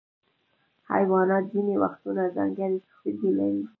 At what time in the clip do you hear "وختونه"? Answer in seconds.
1.83-2.21